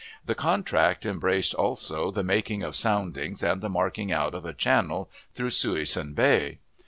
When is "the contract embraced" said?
0.25-1.53